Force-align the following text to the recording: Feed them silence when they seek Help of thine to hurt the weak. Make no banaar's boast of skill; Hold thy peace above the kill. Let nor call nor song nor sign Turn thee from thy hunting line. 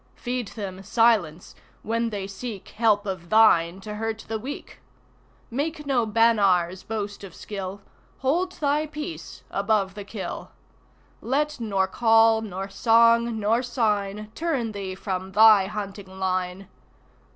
Feed 0.15 0.47
them 0.47 0.81
silence 0.81 1.53
when 1.83 2.09
they 2.09 2.25
seek 2.25 2.69
Help 2.69 3.05
of 3.05 3.29
thine 3.29 3.79
to 3.81 3.93
hurt 3.97 4.25
the 4.27 4.39
weak. 4.39 4.79
Make 5.51 5.85
no 5.85 6.07
banaar's 6.07 6.81
boast 6.81 7.23
of 7.23 7.35
skill; 7.35 7.81
Hold 8.21 8.53
thy 8.53 8.87
peace 8.87 9.43
above 9.51 9.93
the 9.93 10.03
kill. 10.03 10.49
Let 11.21 11.59
nor 11.59 11.85
call 11.85 12.41
nor 12.41 12.67
song 12.67 13.39
nor 13.39 13.61
sign 13.61 14.31
Turn 14.33 14.71
thee 14.71 14.95
from 14.95 15.33
thy 15.33 15.67
hunting 15.67 16.17
line. 16.17 16.67